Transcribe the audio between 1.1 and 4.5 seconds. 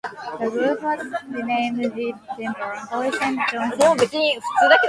renamed Denver, Boise and Johnson.